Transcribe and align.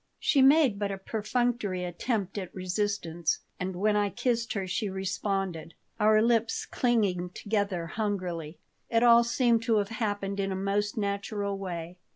She 0.17 0.41
made 0.41 0.79
but 0.79 0.89
a 0.89 0.97
perfunctory 0.97 1.83
attempt 1.83 2.39
at 2.39 2.55
resistance, 2.55 3.37
and 3.59 3.75
when 3.75 3.95
I 3.95 4.09
kissed 4.09 4.53
her 4.53 4.65
she 4.65 4.89
responded, 4.89 5.75
our 5.99 6.23
lips 6.23 6.65
clinging 6.65 7.29
together 7.29 7.85
hungrily. 7.85 8.57
It 8.89 9.03
all 9.03 9.23
seemed 9.23 9.61
to 9.65 9.77
have 9.77 9.89
happened 9.89 10.39
in 10.39 10.51
a 10.51 10.55
most 10.55 10.97
natural 10.97 11.55
way. 11.55 11.99